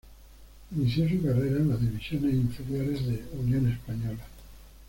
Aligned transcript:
Inició 0.75 1.07
su 1.07 1.21
carrera 1.21 1.57
en 1.57 1.69
las 1.69 1.79
divisiones 1.79 2.33
inferiores 2.33 3.05
de 3.05 3.23
Unión 3.39 3.71
Española. 3.71 4.25